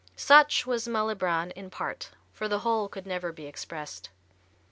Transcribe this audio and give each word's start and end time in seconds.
Such 0.15 0.65
was 0.65 0.87
Malibran 0.87 1.51
in 1.51 1.69
part, 1.69 2.09
for 2.33 2.47
the 2.47 2.57
whole 2.65 2.87
could 2.89 3.05
never 3.05 3.31
be 3.31 3.45
expressed." 3.45 4.09